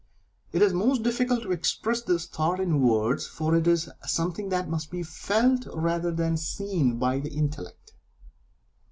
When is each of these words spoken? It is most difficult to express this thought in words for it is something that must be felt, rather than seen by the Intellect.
It 0.51 0.63
is 0.63 0.73
most 0.73 1.03
difficult 1.03 1.43
to 1.43 1.51
express 1.51 2.01
this 2.01 2.25
thought 2.25 2.59
in 2.59 2.81
words 2.81 3.27
for 3.27 3.55
it 3.55 3.67
is 3.67 3.87
something 4.01 4.49
that 4.49 4.67
must 4.67 4.89
be 4.89 5.03
felt, 5.03 5.67
rather 5.71 6.11
than 6.11 6.37
seen 6.37 6.97
by 6.97 7.19
the 7.19 7.29
Intellect. 7.29 7.93